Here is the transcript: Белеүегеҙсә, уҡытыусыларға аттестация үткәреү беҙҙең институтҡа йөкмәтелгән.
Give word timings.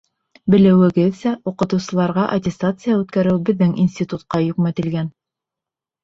Белеүегеҙсә, 0.51 1.33
уҡытыусыларға 1.49 2.23
аттестация 2.37 2.95
үткәреү 3.01 3.35
беҙҙең 3.49 3.75
институтҡа 3.83 4.41
йөкмәтелгән. 4.47 5.13